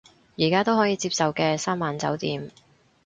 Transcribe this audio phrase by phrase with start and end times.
[0.35, 2.49] 而家都可以接受嘅，三晚酒店